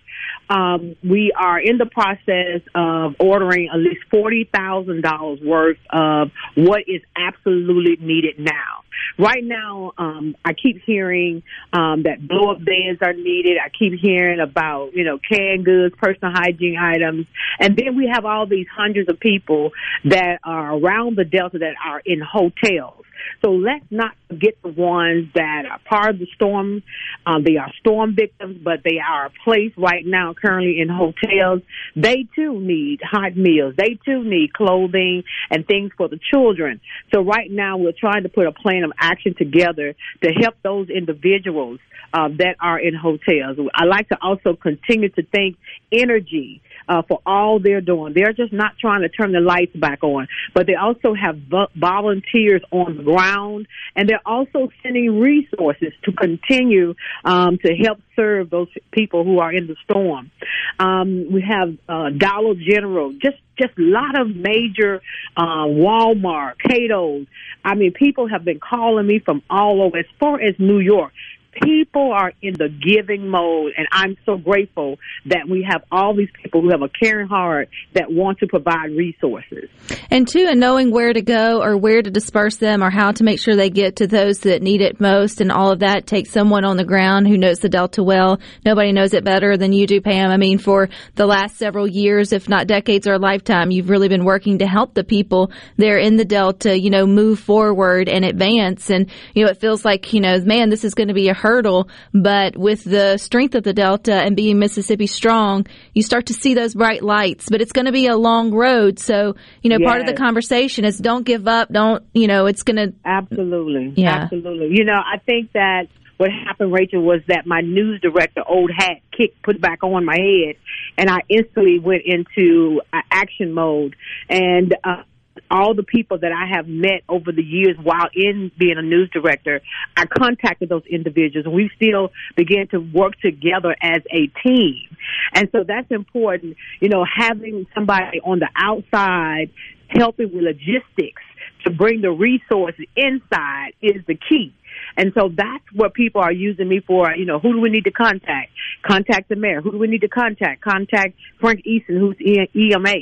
[0.49, 6.31] Um, we are in the process of ordering at least forty thousand dollars worth of
[6.55, 8.82] what is absolutely needed now.
[9.19, 13.59] Right now, um, I keep hearing um, that blow up beds are needed.
[13.65, 17.27] I keep hearing about you know canned goods, personal hygiene items,
[17.59, 19.73] and then we have all these hundreds of people
[20.05, 23.05] that are around the Delta that are in hotels.
[23.43, 26.83] So let's not forget the ones that are part of the storm.
[27.27, 31.63] Um, they are storm victims, but they are placed right now currently in hotels.
[31.97, 33.75] They too need hot meals.
[33.77, 36.81] They too need clothing and things for the children.
[37.13, 40.89] So right now we're trying to put a plan of action together to help those
[40.89, 41.81] individuals
[42.15, 43.59] uh, that are in hotels.
[43.75, 45.57] I like to also continue to thank
[45.93, 48.13] Entergy uh, for all they're doing.
[48.15, 51.69] They're just not trying to turn the lights back on, but they also have vo-
[51.75, 53.67] volunteers on the ground,
[53.97, 59.53] and they're also sending resources to continue um, to help serve those people who are
[59.53, 60.31] in the storm.
[60.79, 65.03] Um, we have uh, Dollar General, just just a lot of major
[65.37, 67.27] uh, Walmart, Cato's.
[67.65, 71.13] I mean, people have been calling me from all over, as far as New York
[71.53, 76.31] people are in the giving mode and I'm so grateful that we have all these
[76.43, 79.69] people who have a caring heart that want to provide resources.
[80.11, 83.25] And two, and knowing where to go or where to disperse them or how to
[83.25, 86.31] make sure they get to those that need it most and all of that takes
[86.31, 88.41] someone on the ground who knows the Delta well.
[88.65, 90.31] Nobody knows it better than you do, Pam.
[90.31, 94.09] I mean, for the last several years, if not decades or a lifetime, you've really
[94.09, 98.25] been working to help the people there in the Delta, you know, move forward and
[98.25, 98.91] advance.
[98.91, 101.35] And, you know, it feels like, you know, man, this is going to be a
[101.43, 106.35] hurdle, but with the strength of the Delta and being Mississippi strong, you start to
[106.35, 108.99] see those bright lights, but it's going to be a long road.
[108.99, 109.89] So, you know, yes.
[109.89, 111.73] part of the conversation is don't give up.
[111.73, 112.95] Don't, you know, it's going to.
[113.05, 113.93] Absolutely.
[113.97, 114.23] Yeah.
[114.23, 114.69] Absolutely.
[114.71, 118.99] You know, I think that what happened, Rachel, was that my news director, old hat,
[119.11, 120.57] kicked, put back on my head,
[120.97, 123.97] and I instantly went into uh, action mode.
[124.29, 125.03] And uh,
[125.51, 129.11] all the people that I have met over the years while in being a news
[129.11, 129.61] director,
[129.97, 134.97] I contacted those individuals and we still began to work together as a team.
[135.35, 139.51] And so that's important, you know, having somebody on the outside
[139.89, 141.23] helping with logistics
[141.65, 144.55] to bring the resources inside is the key.
[144.97, 147.15] And so that's what people are using me for.
[147.15, 148.51] You know, who do we need to contact?
[148.83, 149.61] Contact the mayor.
[149.61, 150.63] Who do we need to contact?
[150.63, 152.95] Contact Frank Easton, who's EMA.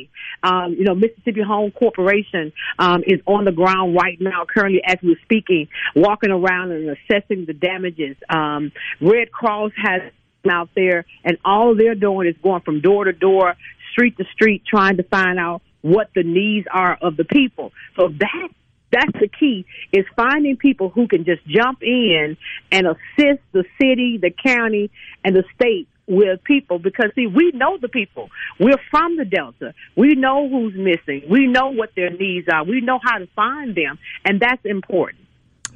[0.42, 4.96] Um, you know, Mississippi Home Corporation um, is on the ground right now, currently as
[5.02, 8.16] we're speaking, walking around and assessing the damages.
[8.28, 10.12] Um, Red Cross has
[10.50, 13.54] out there, and all they're doing is going from door to door,
[13.92, 17.72] street to street, trying to find out what the needs are of the people.
[17.96, 18.48] So that
[18.92, 22.36] that's the key is finding people who can just jump in
[22.72, 24.90] and assist the city, the county,
[25.24, 26.78] and the state with people.
[26.78, 28.30] Because see we know the people.
[28.58, 29.74] We're from the delta.
[29.96, 31.22] We know who's missing.
[31.30, 32.64] We know what their needs are.
[32.64, 35.20] We know how to find them and that's important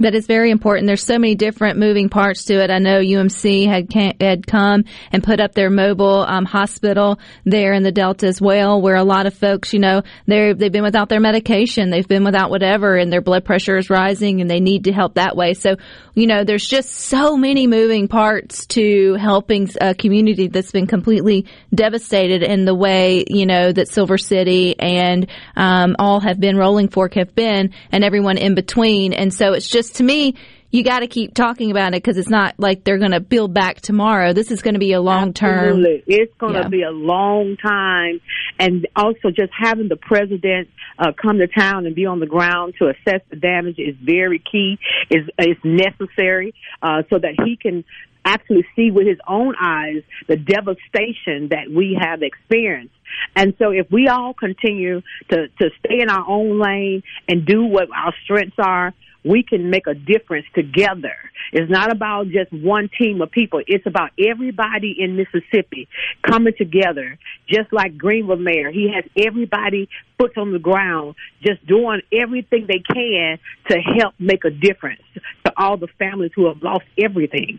[0.00, 0.86] That is very important.
[0.86, 2.70] There's so many different moving parts to it.
[2.70, 7.84] I know UMC had had come and put up their mobile um, hospital there in
[7.84, 11.08] the Delta as well, where a lot of folks, you know, they they've been without
[11.08, 14.84] their medication, they've been without whatever, and their blood pressure is rising, and they need
[14.84, 15.54] to help that way.
[15.54, 15.76] So,
[16.14, 21.46] you know, there's just so many moving parts to helping a community that's been completely
[21.72, 26.88] devastated in the way you know that Silver City and um, all have been, Rolling
[26.88, 29.12] Fork have been, and everyone in between.
[29.12, 30.34] And so it's just to me,
[30.70, 33.54] you got to keep talking about it because it's not like they're going to build
[33.54, 34.32] back tomorrow.
[34.32, 35.68] This is going to be a long term.
[35.78, 36.02] Absolutely.
[36.06, 36.68] It's going to Yeah.
[36.68, 38.20] be a long time.
[38.58, 40.68] And also just having the president
[40.98, 44.40] uh, come to town and be on the ground to assess the damage is very
[44.40, 44.78] key,
[45.10, 47.84] is, is necessary, uh, so that he can
[48.24, 52.94] actually see with his own eyes the devastation that we have experienced.
[53.36, 57.64] And so if we all continue to, to stay in our own lane and do
[57.64, 58.92] what our strengths are,
[59.24, 61.16] we can make a difference together.
[61.52, 63.60] It's not about just one team of people.
[63.66, 65.88] It's about everybody in Mississippi
[66.22, 68.70] coming together, just like Greenville Mayor.
[68.70, 73.38] He has everybody foot on the ground, just doing everything they can
[73.70, 75.02] to help make a difference
[75.44, 77.58] to all the families who have lost everything.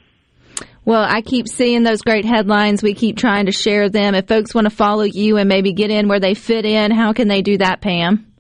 [0.85, 2.83] Well, I keep seeing those great headlines.
[2.83, 4.13] We keep trying to share them.
[4.13, 7.13] If folks want to follow you and maybe get in where they fit in, how
[7.13, 8.34] can they do that, Pam?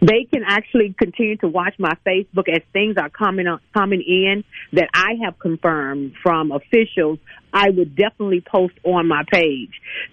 [0.00, 4.88] They can actually continue to watch my Facebook as things are coming coming in that
[4.94, 7.18] I have confirmed from officials.
[7.52, 9.70] I would definitely post on my page.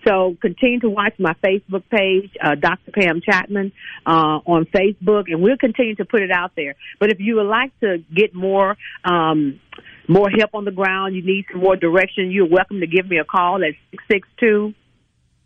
[0.07, 2.91] So continue to watch my Facebook page, uh, Dr.
[2.91, 3.71] Pam Chatman,
[4.05, 6.75] uh, on Facebook, and we'll continue to put it out there.
[6.99, 9.59] But if you would like to get more, um,
[10.07, 13.17] more help on the ground, you need some more direction, you're welcome to give me
[13.17, 14.73] a call at 662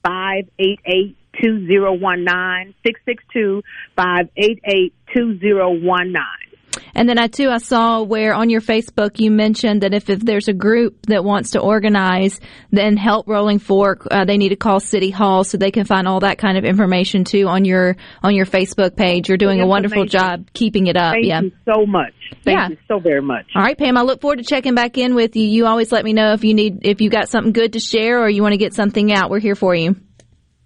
[0.03, 3.61] 588 2019 662
[3.95, 6.49] 588 2019.
[6.95, 10.19] And then I too I saw where on your Facebook you mentioned that if, if
[10.19, 12.39] there's a group that wants to organize,
[12.71, 16.07] then help Rolling Fork, uh, they need to call City Hall so they can find
[16.07, 19.29] all that kind of information too on your on your Facebook page.
[19.29, 21.13] You're doing a wonderful job keeping it up.
[21.13, 21.41] Thank yeah.
[21.41, 22.13] you so much.
[22.43, 22.69] Thank Yeah.
[22.69, 23.45] you so very much.
[23.55, 23.97] All right, Pam.
[23.97, 25.47] I look forward to checking back in with you.
[25.47, 28.21] You always let me know if you need if you got something good to share
[28.21, 29.29] or you want to get something out.
[29.29, 29.95] We're here for you.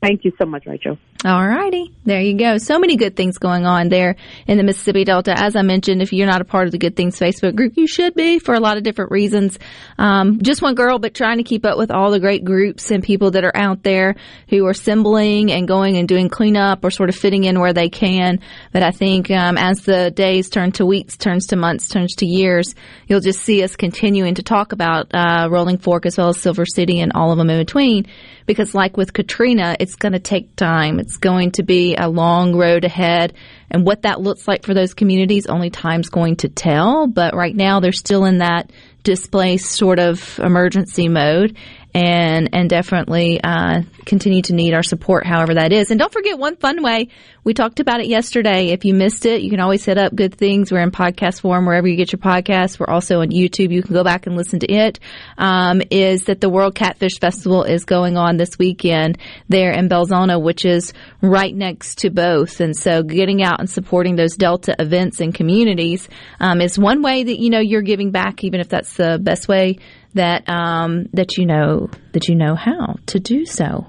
[0.04, 0.98] Thank you so much, Rachel.
[1.26, 1.94] All righty.
[2.04, 2.58] There you go.
[2.58, 5.34] So many good things going on there in the Mississippi Delta.
[5.34, 7.88] As I mentioned, if you're not a part of the Good Things Facebook group, you
[7.88, 9.58] should be for a lot of different reasons.
[9.98, 13.02] Um, just one girl, but trying to keep up with all the great groups and
[13.02, 14.16] people that are out there
[14.50, 17.88] who are assembling and going and doing cleanup or sort of fitting in where they
[17.88, 18.42] can.
[18.74, 22.26] But I think um, as the days turn to weeks, turns to months, turns to
[22.26, 22.76] years,
[23.08, 26.66] you'll just see us continuing to talk about uh, Rolling Fork as well as Silver
[26.66, 28.08] City and all of them in between.
[28.46, 31.00] Because like with Katrina, it's going to take time.
[31.00, 33.34] It's going to be a long road ahead.
[33.70, 37.08] And what that looks like for those communities, only time's going to tell.
[37.08, 38.72] But right now, they're still in that
[39.04, 41.58] displaced sort of emergency mode
[41.94, 45.92] and and definitely uh, continue to need our support however that is.
[45.92, 47.10] And don't forget one fun way.
[47.44, 48.68] We talked about it yesterday.
[48.68, 50.72] If you missed it you can always hit up good things.
[50.72, 52.80] We're in podcast form wherever you get your podcasts.
[52.80, 53.72] We're also on youtube.
[53.72, 55.00] You can go back and listen to it.
[55.38, 59.18] Um, is that the world catfish festival is going on this weekend
[59.50, 62.60] there in Belzoni which is right next to both.
[62.60, 66.08] And so getting out and supporting those delta events and communities
[66.40, 69.48] um, is one way that you know you're giving back even if that's the best
[69.48, 69.78] way
[70.14, 73.88] that um, that you know that you know how to do so.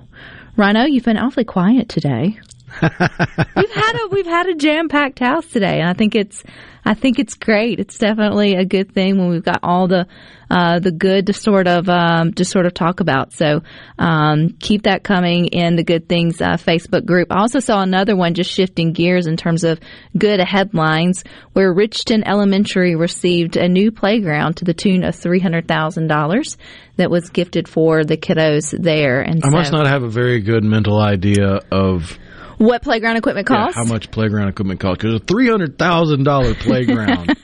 [0.57, 2.39] Rhino, you've been awfully quiet today.
[2.83, 6.45] we've had a we've had a jam packed house today, and I think it's
[6.85, 7.81] I think it's great.
[7.81, 10.07] It's definitely a good thing when we've got all the
[10.51, 13.33] uh, the good to sort of um, to sort of talk about.
[13.33, 13.63] So
[13.99, 17.33] um, keep that coming in the good things uh, Facebook group.
[17.33, 19.81] I also saw another one just shifting gears in terms of
[20.17, 25.67] good headlines where Richton Elementary received a new playground to the tune of three hundred
[25.67, 26.59] thousand dollars
[26.97, 29.21] that was gifted for the kiddos there.
[29.21, 32.19] And I so must not have a very good mental idea of
[32.59, 33.77] what playground equipment yeah, costs.
[33.77, 35.03] how much playground equipment costs.
[35.03, 37.37] Because a three hundred thousand dollar playground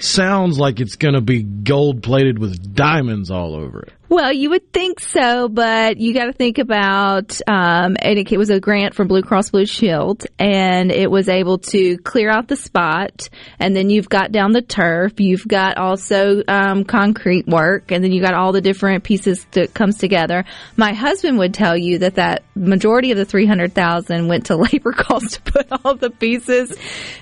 [0.00, 3.92] sounds like it's going to be gold plated with diamonds all over it.
[4.14, 8.38] Well, you would think so, but you got to think about, um, and it, it
[8.38, 12.46] was a grant from Blue Cross Blue Shield, and it was able to clear out
[12.46, 17.90] the spot, and then you've got down the turf, you've got also um, concrete work,
[17.90, 20.44] and then you got all the different pieces that comes together.
[20.76, 24.54] My husband would tell you that that majority of the three hundred thousand went to
[24.72, 26.72] labor costs to put all the pieces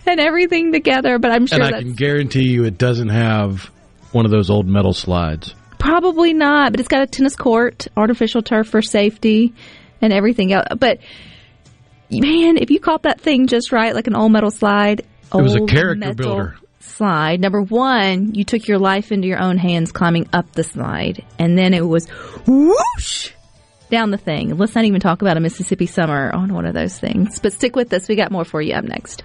[0.05, 3.71] and everything together, but I'm sure and I can guarantee you it doesn't have
[4.13, 5.55] one of those old metal slides.
[5.83, 9.53] Probably not, but it's got a tennis court, artificial turf for safety,
[10.01, 10.67] and everything else.
[10.79, 10.99] But
[12.09, 15.01] man, if you caught that thing just right, like an old metal slide,
[15.35, 16.57] It was a character builder.
[16.79, 21.25] slide, number one, you took your life into your own hands climbing up the slide,
[21.39, 22.07] and then it was
[22.47, 23.33] whoosh
[23.91, 24.57] down the thing.
[24.57, 27.41] Let's not even talk about a Mississippi summer on one of those things.
[27.41, 28.09] But stick with us.
[28.09, 29.25] We got more for you up next.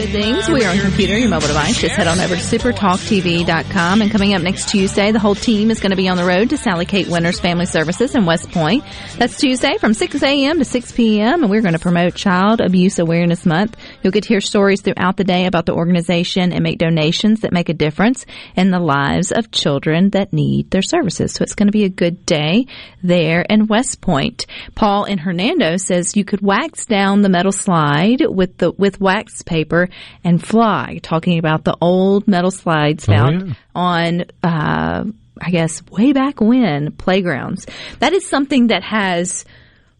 [0.00, 0.48] Good things.
[0.48, 1.78] We are on computer, your mobile device.
[1.78, 4.00] Just head on over to supertalktv.com.
[4.00, 6.50] And coming up next Tuesday, the whole team is going to be on the road
[6.50, 8.82] to Sally Kate Winters Family Services in West Point.
[9.18, 10.58] That's Tuesday from 6 a.m.
[10.58, 11.42] to 6 p.m.
[11.42, 13.76] And we're going to promote Child Abuse Awareness Month.
[14.02, 17.52] You'll get to hear stories throughout the day about the organization and make donations that
[17.52, 18.24] make a difference
[18.56, 21.34] in the lives of children that need their services.
[21.34, 22.66] So it's going to be a good day
[23.02, 24.46] there in West Point.
[24.74, 29.42] Paul in Hernando says you could wax down the metal slide with the with wax
[29.42, 29.89] paper
[30.24, 30.98] and fly.
[31.02, 33.54] Talking about the old metal slides Oh, found yeah.
[33.74, 35.04] on, uh,
[35.40, 37.66] I guess, way back when playgrounds.
[38.00, 39.44] That is something that has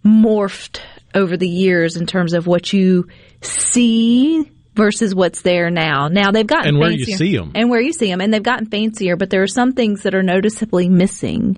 [0.04, 0.80] morphed
[1.14, 3.08] over the years in terms of what you
[3.42, 6.08] see versus what's there now.
[6.08, 7.16] Now they've gotten And where you fancier.
[7.16, 7.52] see 'em.
[7.54, 9.16] and where you see them, and they've gotten fancier.
[9.16, 11.56] But there are some things that are noticeably missing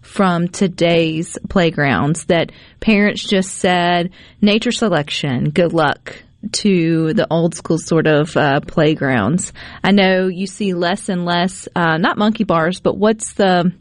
[0.00, 2.50] from today's playgrounds that
[2.80, 4.10] parents just said
[4.40, 6.22] nature selection good luck
[6.52, 11.68] to the old school sort of uh, playgrounds i know you see less and less
[11.74, 13.72] uh, not monkey bars but what's the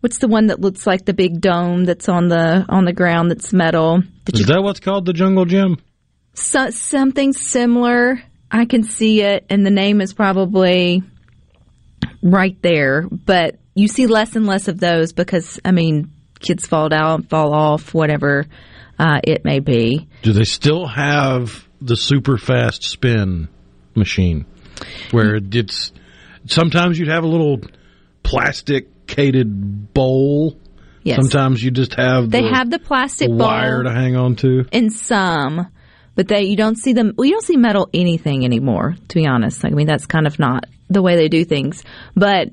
[0.00, 3.30] what's the one that looks like the big dome that's on the on the ground
[3.30, 5.78] that's metal that Is that what's called the jungle gym?
[6.34, 8.22] so, something similar.
[8.50, 11.02] I can see it, and the name is probably
[12.22, 13.02] right there.
[13.10, 17.54] But you see less and less of those because, I mean, kids fall down, fall
[17.54, 18.46] off, whatever
[18.98, 20.08] uh, it may be.
[20.22, 23.48] Do they still have the super fast spin
[23.94, 24.46] machine
[25.10, 25.92] where it's
[26.46, 27.60] sometimes you'd have a little
[28.22, 30.58] plasticated bowl.
[31.02, 31.16] Yes.
[31.16, 34.36] Sometimes you just have They the, have the plastic the bowl wire to hang on
[34.36, 34.64] to.
[34.70, 35.66] in some,
[36.14, 37.12] but they you don't see them.
[37.16, 38.94] Well, you don't see metal anything anymore.
[39.08, 41.82] To be honest, I mean that's kind of not the way they do things.
[42.14, 42.50] But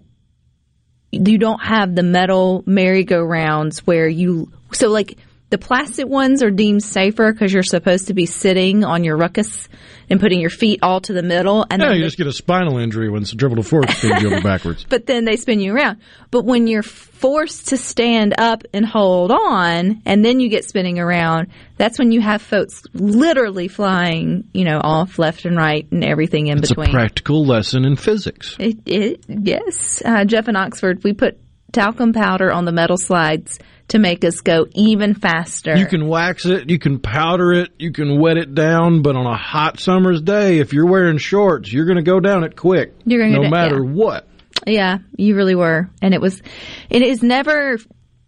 [1.11, 5.17] you don't have the metal merry-go-rounds where you so like
[5.49, 9.67] the plastic ones are deemed safer because you're supposed to be sitting on your ruckus
[10.09, 12.27] and putting your feet all to the middle and Yeah, then you the- just get
[12.27, 14.85] a spinal injury when centripetal force spins you over backwards.
[14.89, 15.97] but then they spin you around.
[16.29, 20.99] But when you're forced to stand up and hold on, and then you get spinning
[20.99, 21.47] around,
[21.77, 26.47] that's when you have folks literally flying, you know, off left and right and everything
[26.47, 26.91] in It's a between.
[26.93, 28.55] practical lesson in physics.
[28.59, 31.39] It, it, yes, uh, Jeff in Oxford, we put
[31.71, 33.59] talcum powder on the metal slides
[33.89, 35.75] to make us go even faster.
[35.75, 39.25] You can wax it, you can powder it, you can wet it down, but on
[39.25, 42.93] a hot summer's day, if you're wearing shorts, you're going to go down it quick.
[43.05, 43.91] You're gonna no go matter yeah.
[43.91, 44.27] what.
[44.65, 45.89] Yeah, you really were.
[46.01, 46.41] And it was,
[46.89, 47.77] it is never,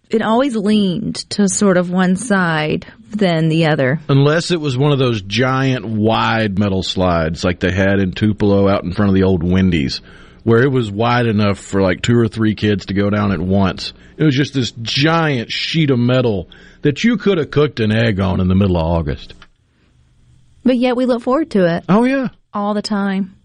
[0.10, 4.00] it always leaned to sort of one side than the other.
[4.10, 8.68] Unless it was one of those giant wide metal slides like they had in Tupelo
[8.68, 10.02] out in front of the old Wendy's,
[10.44, 13.40] where it was wide enough for like two or three kids to go down at
[13.40, 13.94] once.
[14.18, 16.50] It was just this giant sheet of metal
[16.82, 19.34] that you could have cooked an egg on in the middle of August.
[20.64, 21.86] But yet we look forward to it.
[21.90, 22.30] Oh, yeah.
[22.54, 23.36] All the time.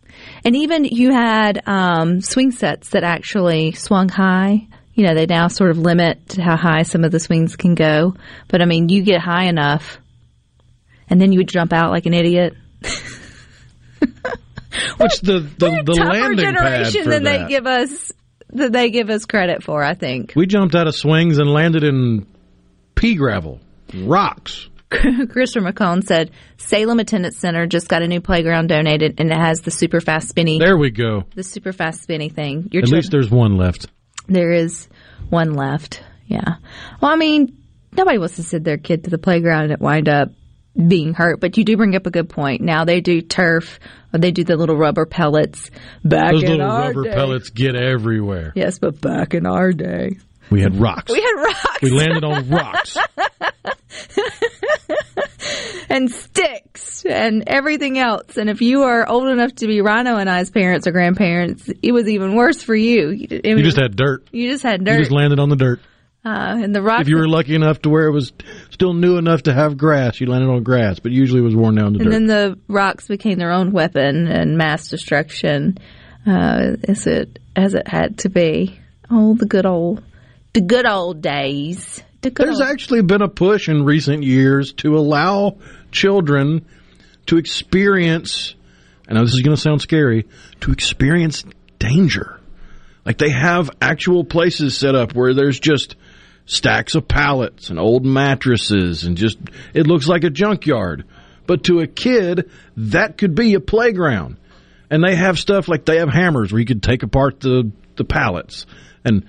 [0.45, 4.67] And even you had um, swing sets that actually swung high.
[4.95, 8.15] You know, they now sort of limit how high some of the swings can go.
[8.49, 9.99] But I mean, you get high enough,
[11.09, 12.55] and then you would jump out like an idiot.
[14.99, 17.43] Which the, the, the landing pad generation for than that.
[17.45, 18.13] they give us
[18.51, 19.83] that they give us credit for.
[19.83, 20.33] I think.
[20.37, 22.27] we jumped out of swings and landed in
[22.95, 23.61] pea gravel,
[23.95, 24.69] rocks.
[24.89, 29.61] Christopher McCone said Salem Attendance Center just got a new playground donated, and it has
[29.63, 30.59] the super fast spinny.
[30.61, 31.25] There we go.
[31.35, 32.69] The super fast spinny thing.
[32.71, 33.89] Your At children- least there's one left.
[34.29, 34.89] There is
[35.29, 36.03] one left.
[36.27, 36.57] Yeah.
[37.01, 37.57] Well, I mean,
[37.93, 40.31] nobody wants to send their kid to the playground and it wind up
[40.77, 42.61] being hurt, but you do bring up a good point.
[42.61, 43.79] Now they do turf
[44.13, 45.71] or they do the little rubber pellets
[46.05, 47.15] back Those in little our rubber day.
[47.15, 48.53] pellets get everywhere.
[48.55, 50.19] Yes, but back in our day.
[50.51, 51.11] We had rocks.
[51.13, 51.83] We had rocks.
[51.83, 52.97] We landed on rocks.
[55.89, 58.37] and sticks and everything else.
[58.37, 61.93] And if you are old enough to be Rhino and I's parents or grandparents, it
[61.93, 63.11] was even worse for you.
[63.11, 64.27] You, it You was- just had dirt.
[64.33, 64.93] you just had dirt.
[64.95, 65.81] You just landed on the dirt.
[66.27, 67.03] Uh, and the rocks.
[67.03, 68.33] If you were lucky enough to where it was
[68.71, 71.77] still new enough to have grass, you landed on grass, but usually it was worn
[71.77, 72.13] down to and dirt.
[72.13, 75.79] And then the rocks became their own weapon and mass destruction.
[76.27, 78.77] Uh, as it as it had to be.
[79.09, 80.03] Oh, the good old,
[80.55, 82.03] the good old days.
[82.23, 85.59] The good There's old- actually been a push in recent years to allow
[85.93, 86.67] children
[87.27, 88.57] to experience,
[89.09, 90.27] I know this is going to sound scary,
[90.63, 91.45] to experience
[91.79, 92.41] danger.
[93.05, 95.95] Like they have actual places set up where there's just
[96.47, 99.39] stacks of pallets and old mattresses and just,
[99.75, 101.05] it looks like a junkyard.
[101.47, 104.37] But to a kid, that could be a playground.
[104.91, 108.05] And they have stuff like they have hammers where you could take apart the, the
[108.05, 108.67] pallets.
[109.05, 109.27] And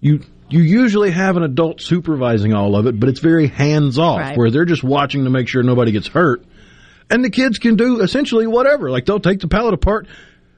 [0.00, 4.20] you you usually have an adult supervising all of it, but it's very hands off
[4.20, 4.36] Right.
[4.36, 6.44] where they're just watching to make sure nobody gets hurt.
[7.10, 8.90] And the kids can do essentially whatever.
[8.90, 10.06] Like they'll take the pallet apart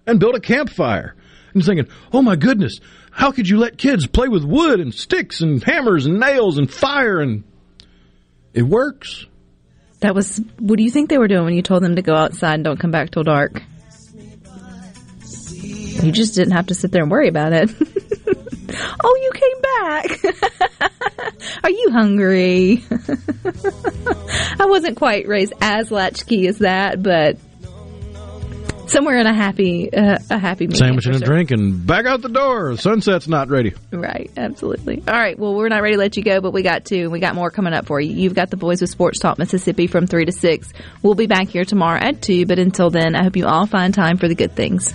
[0.07, 1.15] and build a campfire.
[1.57, 2.81] And thinking, oh my goodness,
[3.11, 6.71] how could you let kids play with wood and sticks and hammers and nails and
[6.71, 7.45] fire and
[8.57, 9.27] it works.
[10.01, 10.41] That was.
[10.59, 12.65] What do you think they were doing when you told them to go outside and
[12.65, 13.63] don't come back till dark?
[16.03, 17.71] You just didn't have to sit there and worry about it.
[19.05, 21.33] oh, you came back.
[21.65, 22.83] Are you hungry?
[24.59, 27.37] I wasn't quite raised as latchkey as that, but
[28.87, 32.07] somewhere in a happy, uh, a happy medium Sandwich for and a drink and back
[32.07, 32.77] out the door.
[32.77, 33.75] Sunset's not ready.
[33.91, 35.03] Right, absolutely.
[35.07, 37.13] All right, well, we're not ready to let you go, but we got to, and
[37.13, 38.15] we got more coming up for you.
[38.15, 40.73] You've got the Boys with Sports Talk Mississippi from 3 to 6.
[41.03, 43.93] We'll be back here tomorrow at 2, but until then, I hope you all find
[43.93, 44.95] time for the good things.